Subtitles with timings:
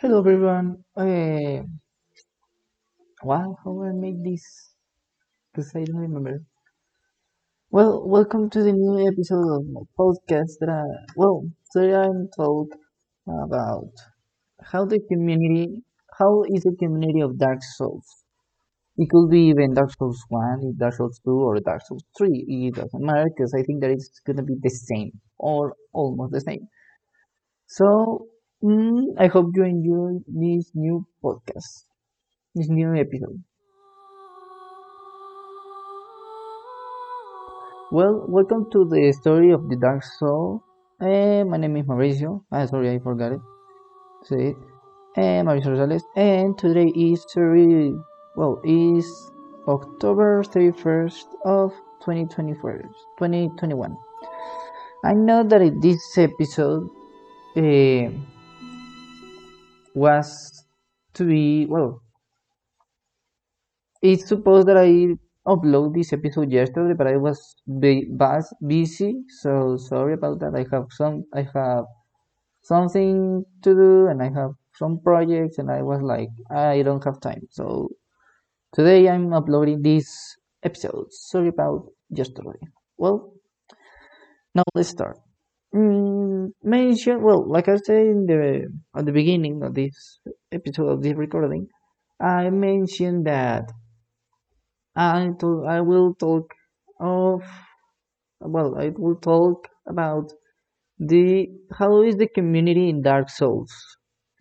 [0.00, 0.84] Hello everyone.
[0.96, 1.62] Uh,
[3.22, 4.72] wow, how I made this?
[5.52, 6.42] Because I don't remember.
[7.70, 10.58] Well, welcome to the new episode of my podcast.
[10.60, 10.82] That I,
[11.16, 12.68] well, today I'm talk
[13.26, 13.90] about
[14.62, 15.82] how the community,
[16.18, 18.06] how is the community of Dark Souls?
[18.98, 22.44] It could be even Dark Souls One, Dark Souls Two, or Dark Souls Three.
[22.48, 26.40] It doesn't matter because I think that it's gonna be the same or almost the
[26.42, 26.68] same.
[27.68, 28.26] So
[28.62, 31.84] mm, I hope you enjoy this new podcast,
[32.54, 33.42] this new episode.
[37.90, 40.62] Well, welcome to the story of the Dark Soul.
[41.00, 42.44] Eh, my name is Mauricio.
[42.52, 43.40] Ah, sorry, I forgot it.
[44.24, 44.56] Say it.
[45.16, 46.02] Eh, Mauricio Rosales.
[46.16, 47.94] And today is very
[48.36, 49.06] well is
[49.66, 51.72] October 31st of
[52.04, 52.82] 2021.
[53.18, 53.96] 2021.
[55.04, 56.90] I know that in this episode
[57.56, 58.10] uh,
[59.98, 60.64] was
[61.14, 62.02] to be well.
[64.02, 70.14] It's supposed that I upload this episode yesterday, but I was bus busy, so sorry
[70.14, 70.54] about that.
[70.54, 71.84] I have some, I have
[72.62, 77.20] something to do, and I have some projects, and I was like, I don't have
[77.20, 77.48] time.
[77.50, 77.90] So
[78.72, 81.12] today I'm uploading this episode.
[81.12, 82.60] Sorry about yesterday.
[82.96, 83.32] Well,
[84.54, 85.18] now let's start.
[85.74, 90.20] Mm, mention well, like I said in the at the beginning of this
[90.52, 91.68] episode of this recording,
[92.20, 93.70] I mentioned that
[94.96, 96.52] I to, I will talk
[97.00, 97.42] of
[98.40, 100.32] well I will talk about
[100.98, 103.72] the how is the community in Dark Souls.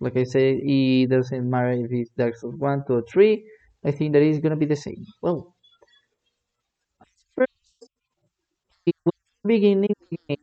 [0.02, 3.46] Like I said, it doesn't matter if it's Dark Souls one, two, or three.
[3.86, 5.06] I think that is gonna be the same.
[5.22, 5.56] Well,
[7.36, 7.92] first
[9.46, 9.96] beginning,
[10.28, 10.38] the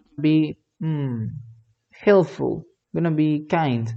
[0.00, 1.28] gonna be mm,
[1.92, 3.92] helpful, gonna be kind.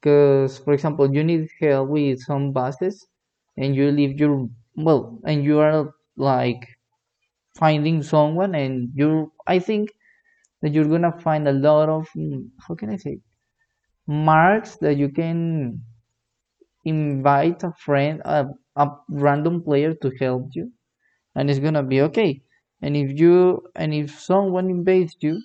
[0.00, 3.06] Because, for example, you need help with some bosses,
[3.56, 6.66] and you leave your well, and you are like
[7.58, 9.90] finding someone and you i think
[10.62, 13.18] that you're gonna find a lot of mm, how can i say
[14.06, 15.80] marks that you can
[16.84, 18.46] invite a friend a,
[18.76, 20.72] a random player to help you
[21.36, 22.42] and it's gonna be okay
[22.82, 25.42] and if you and if someone invades you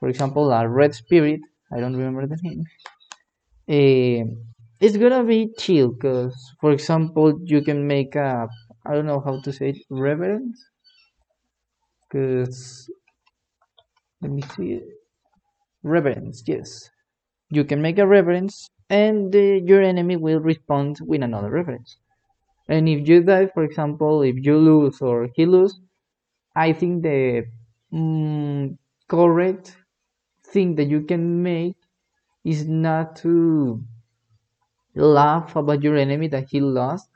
[0.00, 1.40] for example a red spirit
[1.74, 2.64] i don't remember the name
[3.68, 4.24] eh,
[4.80, 8.48] it's gonna be chill because for example you can make a
[8.86, 10.58] i don't know how to say it reverence?
[12.10, 12.90] Because
[14.20, 14.80] let me see
[15.82, 16.88] reverence yes.
[17.50, 21.98] You can make a reverence and the, your enemy will respond with another reverence.
[22.68, 25.80] And if you die for example if you lose or he lose
[26.66, 27.44] i think the
[27.92, 28.76] mm,
[29.08, 29.76] correct
[30.52, 31.76] thing that you can make
[32.44, 33.82] is not to
[34.94, 37.08] laugh about your enemy that he lost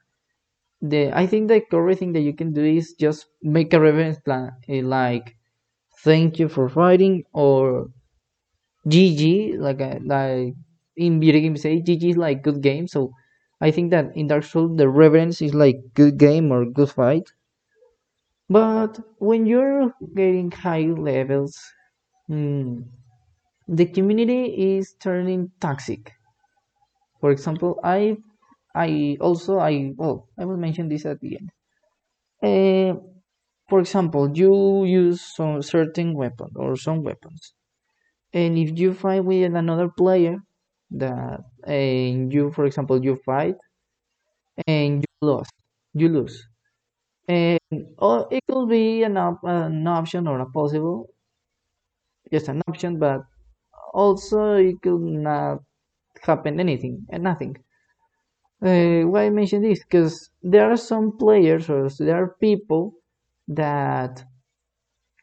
[0.82, 4.18] the i think the correct thing that you can do is just make a reverence
[4.20, 5.36] plan eh, like
[6.04, 7.88] thank you for fighting or
[8.88, 10.54] GG, like uh, like
[10.96, 12.88] in video games say GG is like good game.
[12.88, 13.12] So
[13.60, 17.32] I think that in Dark Souls the reverence is like good game or good fight.
[18.52, 21.58] But when you're getting high levels,
[22.28, 22.82] hmm,
[23.68, 26.12] the community is turning toxic.
[27.20, 28.18] For example, I
[28.74, 31.50] I also I well I will mention this at the end.
[32.42, 33.00] Uh,
[33.70, 37.54] for example, you use some certain weapon or some weapons
[38.34, 40.38] and if you fight with another player
[40.92, 43.56] that and you for example you fight
[44.66, 45.52] and you lost
[45.94, 46.48] you lose
[47.28, 47.58] and
[47.98, 51.08] or it could be an, op- an option or a possible.
[52.32, 53.20] Just an option but
[53.94, 55.62] also it could not
[56.22, 57.56] happen anything and nothing.
[58.62, 59.80] Uh, why I mention this?
[59.84, 62.94] Because there are some players or there are people
[63.48, 64.24] that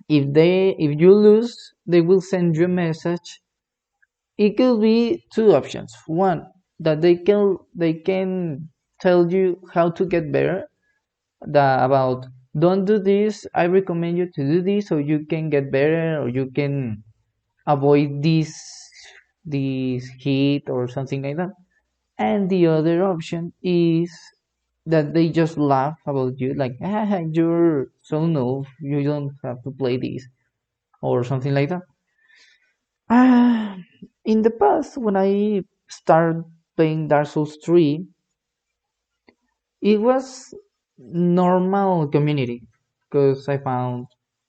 [0.09, 3.41] if they if you lose they will send you a message.
[4.39, 5.95] It could be two options.
[6.07, 6.47] One
[6.79, 8.69] that they can they can
[9.01, 10.68] tell you how to get better
[11.41, 12.27] the, about
[12.57, 13.45] don't do this.
[13.55, 17.03] I recommend you to do this so you can get better or you can
[17.67, 18.53] avoid this
[19.45, 21.51] this heat or something like that.
[22.17, 24.11] And the other option is
[24.85, 28.67] that they just laugh about you like ah, you're so noob.
[28.81, 30.27] You don't have to play this
[31.01, 31.83] or something like that.
[33.07, 33.77] Ah,
[34.25, 36.43] in the past, when I started
[36.75, 38.07] playing Dark Souls 3,
[39.81, 40.53] it was
[40.99, 42.67] normal community
[43.09, 44.07] because I found,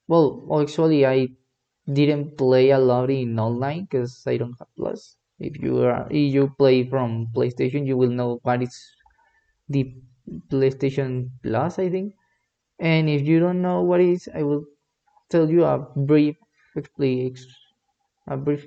[0.09, 1.29] well, actually, I
[1.93, 5.17] didn't play a lot in online because I don't have Plus.
[5.39, 8.77] If you are if you play from PlayStation, you will know what is
[9.69, 9.95] the
[10.51, 12.15] PlayStation Plus, I think.
[12.79, 14.65] And if you don't know what is, I will
[15.31, 16.37] tell you a brief
[16.77, 17.35] explain
[18.29, 18.67] a brief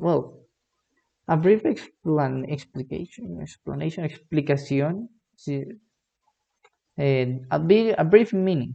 [0.00, 0.40] well
[1.28, 5.08] a brief explan explication explanation explicación
[6.98, 8.74] a, big, a brief meaning.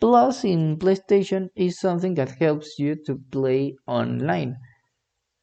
[0.00, 4.56] Plus in playstation is something that helps you to play online.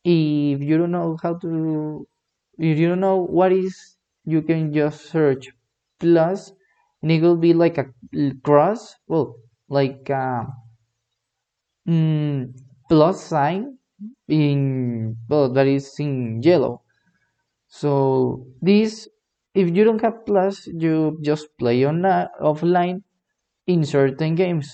[0.03, 2.07] If you don't know how to
[2.57, 5.49] if you don't know what is you can just search.
[5.99, 6.53] Plus
[7.01, 7.87] and it will be like a
[8.43, 9.37] cross well
[9.69, 10.47] like a
[11.87, 12.53] mm,
[12.89, 13.77] plus sign
[14.27, 16.81] in well that is in yellow.
[17.67, 19.09] So this
[19.53, 22.01] if you don't have plus you just play on
[22.51, 23.03] offline
[23.67, 24.73] in certain games.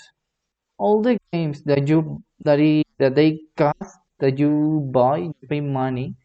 [0.77, 5.61] All the games that you that is that they cost that you buy you pay
[5.61, 6.15] money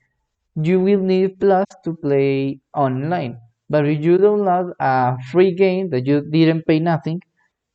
[0.57, 3.39] you will need plus to play online.
[3.71, 7.23] But if you download a free game that you didn't pay nothing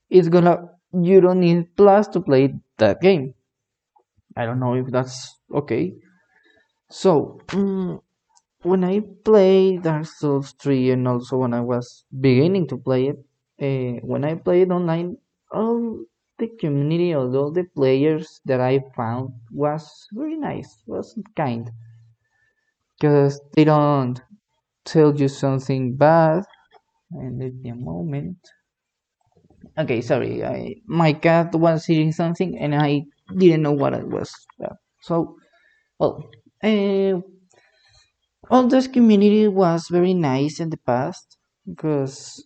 [0.09, 0.57] it's gonna
[0.93, 3.33] you don't need plus to play that game.
[4.37, 5.95] I don't know if that's okay.
[6.89, 8.01] So, um,
[8.65, 13.19] when I played Dark Souls 3 and also when I was beginning to play it,
[13.67, 15.17] uh, when I played online,
[15.51, 16.03] all
[16.39, 21.71] the community all the players that I found was very nice, was kind.
[22.99, 24.21] Because they don't
[24.85, 26.45] tell you something bad.
[27.11, 28.39] And let me a moment.
[29.77, 30.43] Okay, sorry.
[30.43, 33.03] I my cat was eating something and I
[33.37, 34.31] didn't know what it was.
[35.01, 35.35] So,
[35.99, 36.23] well,
[36.63, 37.21] uh,
[38.49, 41.37] all this community was very nice in the past
[41.67, 42.45] because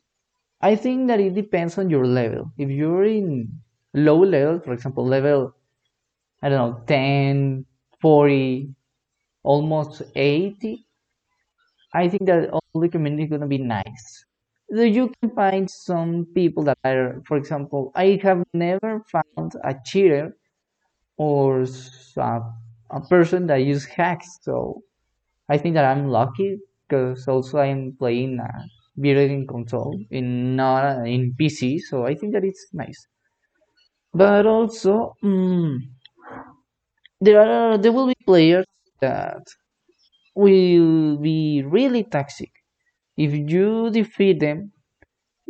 [0.61, 2.51] I think that it depends on your level.
[2.57, 3.61] If you're in
[3.93, 5.55] low level, for example, level,
[6.43, 7.65] I don't know, 10,
[8.01, 8.75] 40,
[9.43, 10.85] almost 80,
[11.93, 14.25] I think that all the community is going to be nice.
[14.71, 19.75] So you can find some people that are, for example, I have never found a
[19.85, 20.37] cheater
[21.17, 21.65] or
[22.17, 22.41] a,
[22.91, 24.39] a person that use hacks.
[24.41, 24.83] So
[25.49, 28.49] I think that I'm lucky because also I'm playing a
[28.97, 31.79] video game console in not in PC.
[31.79, 33.07] So I think that it's nice.
[34.13, 35.79] But also, mm,
[37.21, 38.65] there are there will be players
[39.01, 39.43] that
[40.35, 42.51] will be really toxic.
[43.17, 44.73] If you defeat them,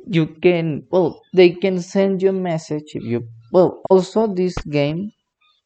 [0.08, 5.12] you can well they can send you a message if you well also this game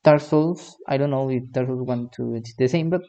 [0.04, 3.02] Dark Souls, I don't know if Dark Souls 1, 2 it's the same, but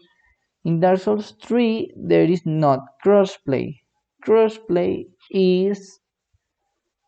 [0.64, 3.80] in Dark Souls 3 there is not crossplay.
[4.26, 6.00] Crossplay is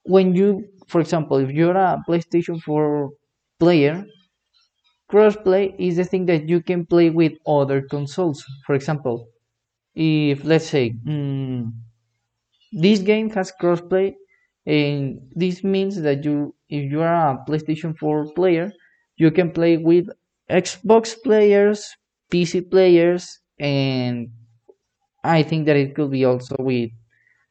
[0.04, 3.10] when you, for example, if you're a PlayStation 4
[3.58, 4.04] player,
[5.10, 8.44] crossplay is the thing that you can play with other consoles.
[8.66, 9.28] For example,
[9.94, 11.72] if let's say mm,
[12.72, 14.14] this game has crossplay,
[14.66, 18.72] and this means that you, if you are a PlayStation 4 player,
[19.16, 20.06] you can play with
[20.50, 21.90] Xbox players,
[22.30, 24.28] PC players, and
[25.24, 26.90] I think that it could be also with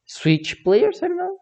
[0.05, 1.03] Switch players.
[1.03, 1.37] I don't know.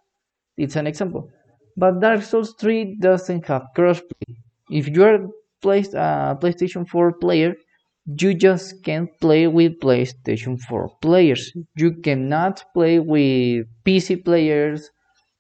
[0.58, 1.30] It's an example.
[1.78, 4.36] But Dark Souls 3 doesn't have crossplay.
[4.72, 5.30] If you're
[5.62, 7.56] placed a uh, PlayStation 4 player,
[8.06, 11.52] you just can't play with PlayStation 4 players.
[11.76, 14.90] You cannot play with PC players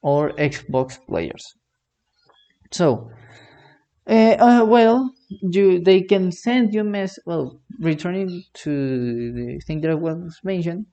[0.02, 1.56] or Xbox players.
[2.72, 3.10] So,
[4.08, 7.18] uh, uh, well, you they can send you mess.
[7.26, 10.86] Well, returning to the thing that I was mentioned,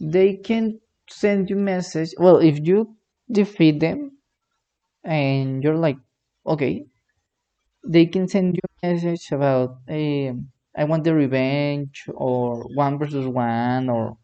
[0.00, 2.10] they can send you message.
[2.18, 2.96] Well, if you
[3.30, 4.12] defeat them,
[5.04, 5.98] and you're like,
[6.46, 6.86] okay,
[7.88, 10.32] they can send you a message about, uh,
[10.80, 14.16] I want the revenge, or one versus one, or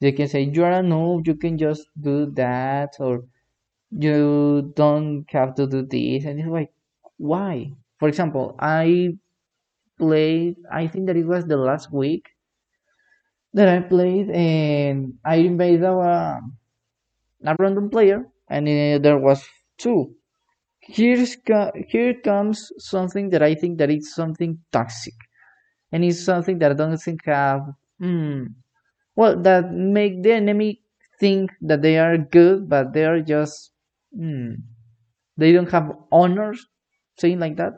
[0.00, 1.26] they can say you are a noob.
[1.26, 3.24] You can just do that, or
[3.90, 6.72] you don't have to do this, and it's like
[7.20, 7.72] why?
[8.00, 9.16] For example, I
[9.98, 12.30] played, I think that it was the last week
[13.54, 16.40] that I played, and I invaded a,
[17.44, 19.44] a random player, and uh, there was
[19.78, 20.14] two.
[20.80, 21.36] Here's
[21.88, 25.14] here comes something that I think that it's something toxic,
[25.92, 27.62] and it's something that I don't think have,
[28.00, 28.44] hmm,
[29.16, 30.82] well, that make the enemy
[31.20, 33.72] think that they are good, but they are just,
[34.16, 34.54] hmm,
[35.36, 36.66] they don't have honors
[37.20, 37.74] saying like that.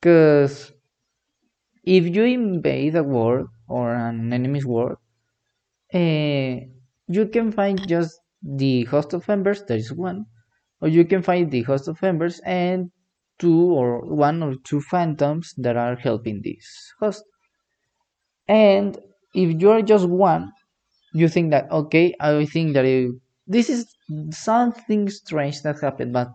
[0.00, 0.72] Because
[1.84, 4.96] if you invade a world or an enemy's world
[5.94, 6.56] uh,
[7.08, 10.26] you can find just the host of members there is one
[10.80, 12.90] or you can find the host of members and
[13.38, 16.66] two or one or two phantoms that are helping this
[17.00, 17.24] host.
[18.48, 18.98] And
[19.34, 20.52] if you're just one
[21.14, 23.12] you think that okay i think that it,
[23.46, 23.86] this is
[24.32, 26.28] something strange that happened but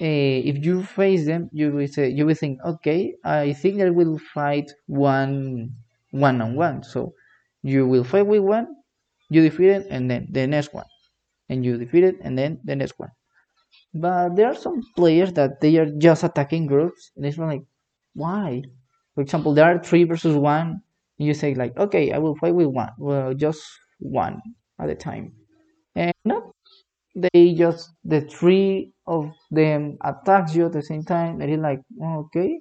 [0.00, 3.94] Uh, if you face them you will say you will think okay i think that
[3.94, 5.70] we'll fight one
[6.10, 7.14] one on one so
[7.62, 8.66] you will fight with one
[9.30, 10.86] you defeat it and then the next one.
[11.50, 13.10] And you defeat it and then the next one.
[13.94, 17.62] But there are some players that they are just attacking groups and it's like
[18.14, 18.62] why?
[19.14, 20.82] For example there are three versus one
[21.18, 23.62] and you say like okay i will fight with one well just
[24.00, 24.40] one
[24.80, 25.34] at a time.
[25.96, 26.52] And no
[27.14, 31.80] they just the three of them attacks you at the same time and you're like
[32.02, 32.60] okay.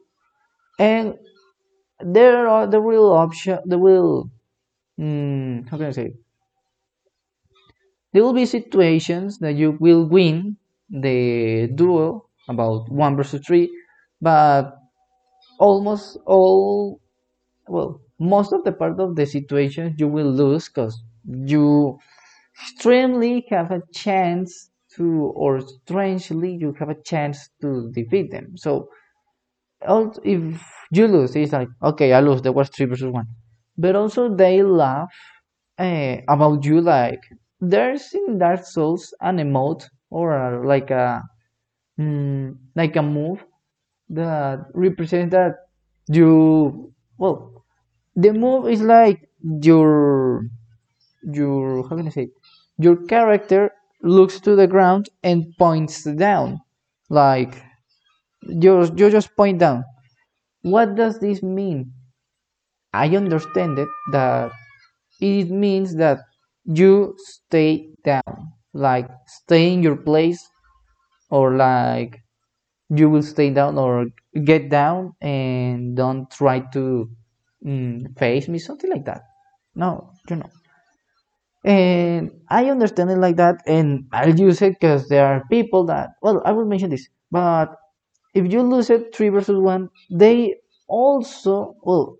[0.79, 1.15] And
[2.01, 4.29] there are the real option the real
[4.99, 6.13] mm, how can i say?
[8.13, 10.57] There will be situations that you will win
[10.89, 13.69] the duel about one versus three
[14.21, 14.77] but
[15.59, 16.99] almost all
[17.67, 21.99] well most of the part of the situations you will lose because you
[22.61, 25.05] extremely have a chance to
[25.35, 28.55] or strangely you have a chance to defeat them.
[28.57, 28.89] So
[30.23, 33.27] if you lose it's like okay i lose there was three versus one.
[33.77, 35.09] But also they laugh
[35.79, 37.21] uh, about you like
[37.59, 41.23] there's in dark souls an emote or a, like a
[41.99, 43.45] mm, like a move
[44.09, 45.55] that represents that
[46.09, 47.65] you well
[48.15, 49.29] the move is like
[49.61, 50.45] your
[51.23, 52.29] your how can I say
[52.83, 53.71] your character
[54.03, 56.61] looks to the ground and points down.
[57.09, 57.55] Like
[58.43, 59.83] you you just point down.
[60.63, 61.93] What does this mean?
[62.93, 64.51] I understand it that
[65.21, 66.19] it means that
[66.65, 68.53] you stay down.
[68.73, 70.49] Like stay in your place
[71.31, 72.21] or like
[72.89, 74.07] you will stay down or
[74.45, 77.09] get down and don't try to
[77.65, 79.23] mm, face me something like that.
[79.75, 80.51] No you know
[81.63, 86.11] and i understand it like that and i'll use it because there are people that
[86.21, 87.75] well i will mention this but
[88.33, 90.55] if you lose it three versus one they
[90.87, 92.17] also well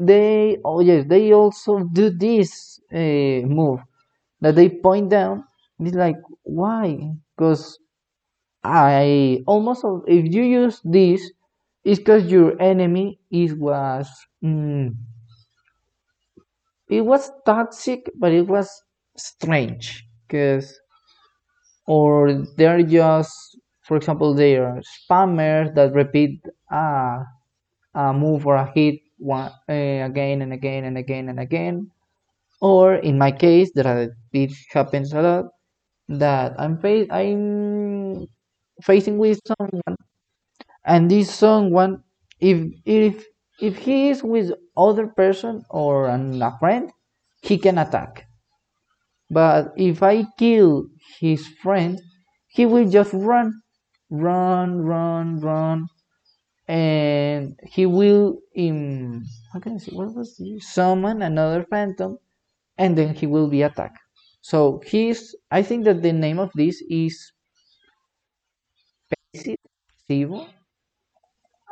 [0.00, 3.80] they oh yes they also do this uh, move
[4.40, 5.44] that they point down.
[5.80, 7.12] It's like why?
[7.36, 7.78] Because
[8.64, 11.30] i almost if you use this
[11.84, 14.08] it's because your enemy is was
[14.44, 14.94] mm,
[16.88, 18.82] it was toxic but it was
[19.16, 20.78] strange because
[21.86, 26.40] or they're just for example they are spammers that repeat
[26.70, 27.18] a,
[27.94, 29.72] a move or a hit one uh,
[30.10, 31.90] again and again and again and again.
[32.60, 35.46] Or in my case that it happens a lot
[36.08, 38.26] that i'm fa- i'm
[38.82, 39.96] facing with someone
[40.84, 42.02] and this someone
[42.40, 43.24] if if
[43.60, 46.90] if he is with other person or an, a friend
[47.42, 48.26] he can attack
[49.30, 50.86] but if i kill
[51.20, 52.00] his friend
[52.48, 53.52] he will just run
[54.10, 55.86] run run run
[56.68, 60.72] and he will in how can i say what was this?
[60.74, 62.18] summon another phantom
[62.78, 64.00] and then he will be attacked
[64.42, 67.32] so he's i think that the name of this is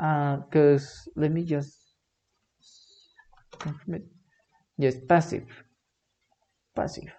[0.04, 1.78] because uh, let me just
[4.76, 5.44] yes passive.
[6.74, 7.12] Passive.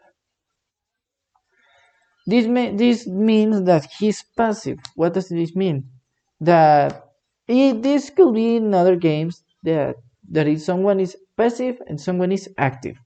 [2.28, 4.80] This may, this means that he's passive.
[4.96, 5.90] What does this mean?
[6.42, 7.06] That
[7.48, 9.96] it, this could be in other games that
[10.32, 12.98] that is someone is passive and someone is active.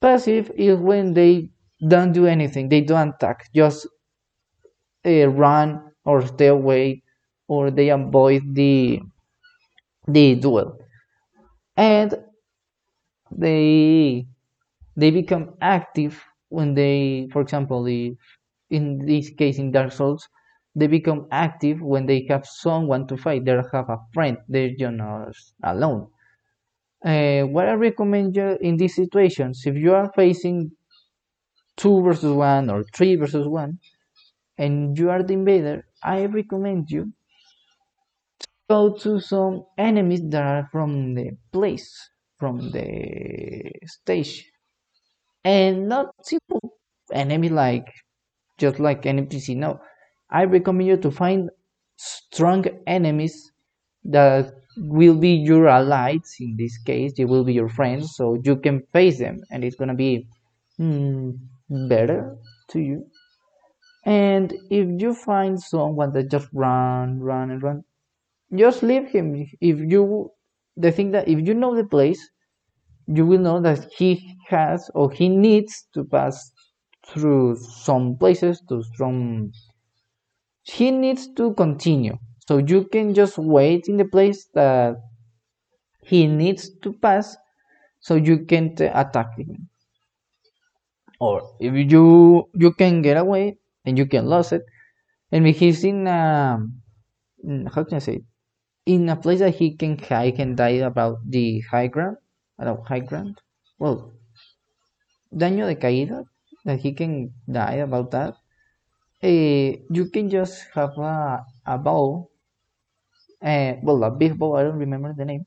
[0.00, 1.50] Passive is when they
[1.86, 2.68] don't do anything.
[2.68, 3.48] They don't attack.
[3.54, 3.86] Just
[5.06, 7.02] uh, run or stay away
[7.54, 9.00] or they avoid the
[10.06, 10.78] the duel.
[11.76, 12.14] And
[13.30, 14.26] they
[14.96, 18.18] they become active when they for example if
[18.70, 20.28] in this case in dark souls
[20.76, 23.44] they become active when they have someone to fight.
[23.44, 24.38] They have a friend.
[24.48, 26.08] They're just not alone.
[27.04, 30.70] Uh, what i recommend you in these situations if you are facing
[31.76, 33.78] two versus one or three versus one
[34.58, 37.12] and you are the invader i recommend you
[38.70, 41.90] go to some enemies that are from the place,
[42.38, 42.88] from the
[43.86, 44.32] stage,
[45.44, 46.60] and not simple
[47.12, 47.86] enemy like
[48.58, 49.54] just like NPC.
[49.56, 49.80] No,
[50.30, 51.50] I recommend you to find
[51.96, 53.52] strong enemies
[54.04, 56.36] that will be your allies.
[56.40, 59.76] In this case, they will be your friends, so you can face them, and it's
[59.76, 60.26] gonna be
[60.80, 61.38] mm,
[61.88, 62.36] better
[62.70, 63.06] to you.
[64.04, 67.84] And if you find someone that just run, run, and run,
[68.54, 69.34] just leave him.
[69.60, 70.30] If you
[70.76, 72.20] the thing that if you know the place
[73.06, 76.52] you will know that he has or he needs to pass
[77.06, 79.52] through some places to some
[80.64, 82.16] he needs to continue.
[82.48, 84.96] So you can just wait in the place that
[86.02, 87.38] he needs to pass
[88.00, 89.68] so you can attack him.
[91.20, 94.62] Or if you you can get away and you can lose it.
[95.32, 96.58] And he's in a
[97.74, 98.24] how can i say it?
[98.92, 102.16] In a place that he can hide and die about the high ground
[102.58, 103.40] about high ground?
[103.78, 104.12] Well
[105.40, 106.18] daño de caída
[106.64, 108.34] that he can die about that.
[109.22, 112.30] Uh, you can just have a, a bow
[113.42, 115.44] uh, well a big bow i don't remember the name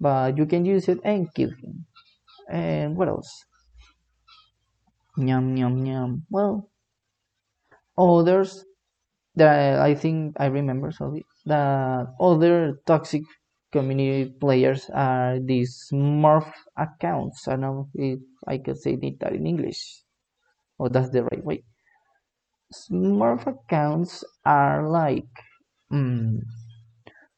[0.00, 1.86] but you can use it and kill him.
[2.50, 3.46] And what else?
[5.26, 6.26] Yum yum yum.
[6.30, 6.68] Well,
[7.96, 8.64] others
[9.36, 13.22] that I think I remember sorry that other toxic
[13.72, 17.48] community players are these Smurf accounts.
[17.48, 20.02] I don't know if I could say that in English.
[20.78, 21.64] Or that's the right way.
[22.72, 25.28] Smurf accounts are like
[25.92, 26.40] mm,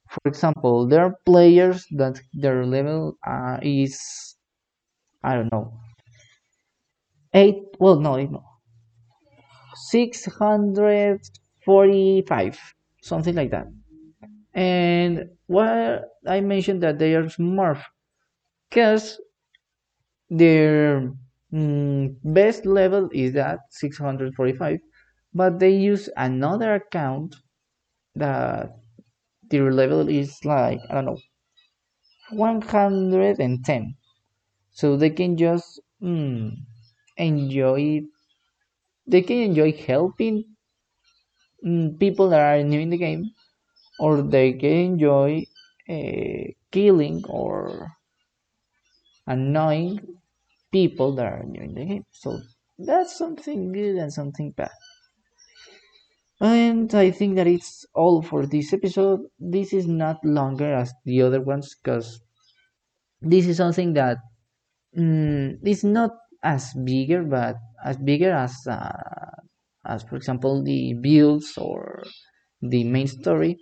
[0.08, 4.36] for example, there are players that their level uh, is
[5.24, 5.72] I don't know
[7.34, 8.42] eight well no no
[9.74, 12.58] 645
[13.02, 13.66] something like that
[14.54, 17.78] and why i mentioned that they are smart
[18.70, 19.20] because
[20.30, 21.12] their
[21.52, 24.80] mm, best level is at 645
[25.34, 27.36] but they use another account
[28.16, 28.70] that
[29.50, 31.18] their level is like i don't know
[32.30, 33.96] 110
[34.72, 36.52] so they can just mm,
[37.18, 38.02] enjoy
[39.06, 40.44] they can enjoy helping
[41.64, 43.30] mm, people that are new in the game
[43.98, 45.44] or they can enjoy
[45.88, 47.92] uh, killing or
[49.26, 49.98] annoying
[50.72, 52.04] people that are in the game.
[52.12, 52.40] So
[52.78, 54.70] that's something good and something bad.
[56.42, 59.20] And i think that it's all for this episode.
[59.38, 62.20] This is not longer as the other ones because
[63.20, 64.18] this is something that
[64.96, 66.12] mm, is not
[66.44, 69.32] as bigger but as bigger as uh,
[69.86, 72.04] as for example the builds or
[72.62, 73.58] the main story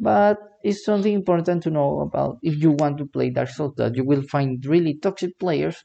[0.00, 3.96] but it's something important to know about if you want to play Dark Souls that
[3.96, 5.84] you will find really toxic players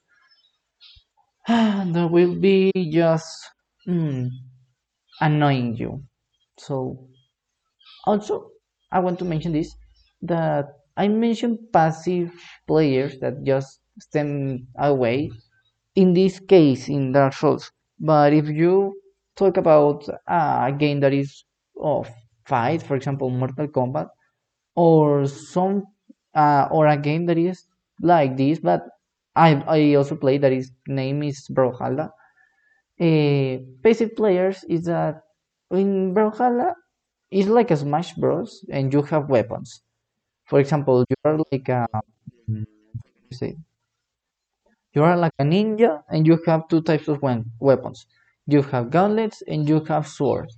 [1.48, 3.28] that will be just
[3.88, 4.30] mm,
[5.22, 6.04] annoying you
[6.60, 7.08] so
[8.06, 8.52] also
[8.92, 9.76] I want to mention this
[10.22, 12.32] that I mentioned passive
[12.68, 15.32] players that just stand away
[15.96, 17.72] in this case in Dark Souls.
[18.00, 19.02] But if you
[19.36, 21.46] talk about a game that is
[21.80, 22.10] of
[22.46, 24.10] fight, for example, Mortal Kombat,
[24.76, 25.86] or some
[26.36, 27.66] uh, or a game that is
[28.02, 28.88] like this, but
[29.36, 32.12] I I also play that is name is Brawlhalla.
[33.00, 35.22] Uh, passive players is that
[35.72, 36.74] in Brawlhalla
[37.32, 38.66] it's like a Smash Bros.
[38.72, 39.82] and you have weapons.
[40.46, 41.88] For example, you are like a
[43.32, 43.58] say
[44.94, 47.22] you are like a ninja and you have two types of
[47.60, 48.06] weapons.
[48.48, 50.58] You have gauntlets and you have swords.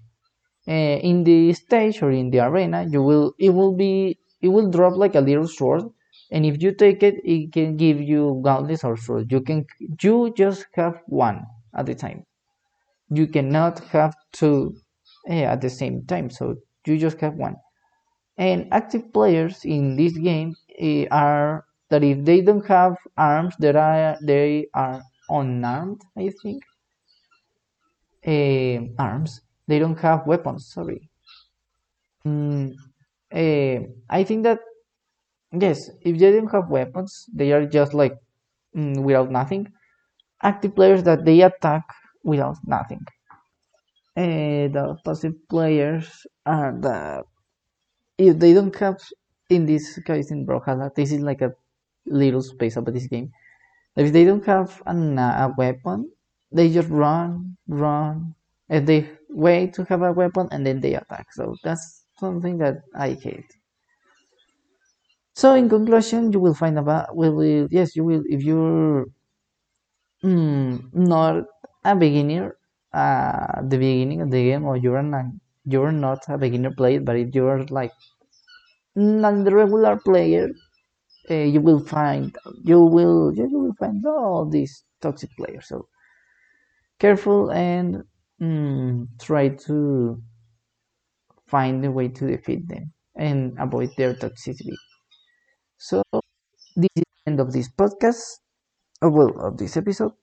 [0.68, 4.70] Uh, in the stage or in the arena, you will it will be it will
[4.70, 5.84] drop like a little sword,
[6.32, 9.32] and if you take it, it can give you gauntlets or sword.
[9.32, 9.66] You can
[10.02, 12.26] you just have one at a time.
[13.10, 14.78] You cannot have two
[15.30, 17.58] uh, at the same time, so you just have one.
[18.38, 23.76] And active players in this game uh, are that if they don't have arms that
[23.76, 26.64] are they are unarmed i think
[28.26, 31.10] uh, arms they don't have weapons sorry.
[32.26, 32.74] Mm,
[33.42, 34.60] uh, i think that
[35.64, 38.16] yes if they don't have weapons they are just like
[38.76, 39.68] mm, without nothing.
[40.44, 41.86] Active players that they attack
[42.24, 43.06] without nothing.
[44.18, 47.24] Uh, the passive players are that
[48.18, 48.98] if they don't have
[49.50, 51.54] in this case in Brawlhalla, this is like a
[52.08, 53.32] little space about this game.
[53.98, 56.12] If they don't have an, a weapon,
[56.52, 58.36] they just run, run,
[58.70, 61.28] and they wait to have a weapon and then they attack.
[61.34, 63.52] So that's something that I hate.
[65.36, 69.06] So in conclusion, you will find about will yes you will if you're
[70.24, 71.46] mm, not
[71.84, 72.56] a beginner
[72.94, 75.26] at uh, the beginning of the game or you're not
[75.66, 77.92] you're not a beginner player, but if you're like
[78.96, 80.50] not the regular player
[81.32, 85.88] uh, you will find you will you will find all these toxic players so
[87.00, 88.04] careful and
[88.41, 90.21] mm, try to
[91.47, 94.76] find a way to defeat them and avoid their toxicity
[95.78, 96.04] so
[96.76, 98.39] this is the end of this podcast
[99.02, 100.13] oh, well of this episode.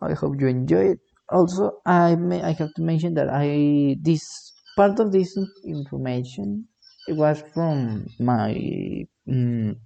[0.00, 1.00] I hope you enjoy it.
[1.28, 6.66] Also, I may I have to mention that I this part of this information
[7.06, 9.76] it was from my um,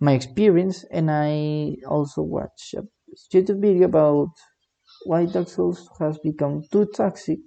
[0.00, 2.82] my experience, and I also watched a
[3.32, 4.30] YouTube video about
[5.06, 7.40] why Dark Souls has become too toxic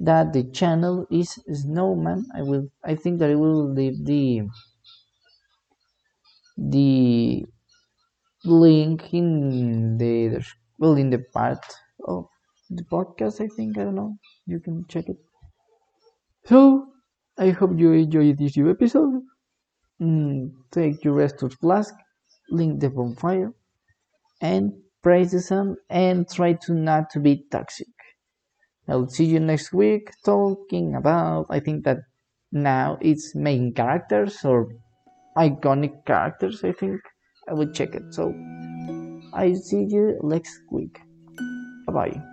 [0.00, 2.26] that the channel is Snowman.
[2.34, 4.42] I will I think that I will leave the
[6.56, 7.44] the
[8.44, 10.44] link in the
[10.78, 11.64] well in the part
[12.06, 12.28] of
[12.70, 13.78] the podcast I think.
[13.78, 14.16] I don't know.
[14.46, 15.18] You can check it.
[16.44, 16.92] So
[17.36, 19.22] I hope you enjoyed this new episode.
[20.00, 21.94] Mm, take your Estus flask
[22.50, 23.54] link the bonfire
[24.42, 24.81] and
[25.40, 27.88] sun and try to not to be toxic.
[28.88, 31.98] I'll see you next week talking about I think that
[32.52, 34.68] now it's main characters or
[35.36, 37.00] iconic characters I think.
[37.48, 38.14] I will check it.
[38.14, 38.32] So
[39.32, 41.00] I see you next week.
[41.86, 42.31] Bye bye